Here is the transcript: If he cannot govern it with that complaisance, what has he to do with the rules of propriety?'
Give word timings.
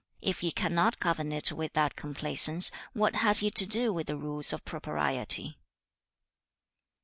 If 0.19 0.39
he 0.39 0.49
cannot 0.51 0.99
govern 0.99 1.31
it 1.31 1.51
with 1.51 1.73
that 1.73 1.95
complaisance, 1.95 2.71
what 2.93 3.13
has 3.17 3.37
he 3.41 3.51
to 3.51 3.67
do 3.67 3.93
with 3.93 4.07
the 4.07 4.17
rules 4.17 4.51
of 4.51 4.65
propriety?' 4.65 5.59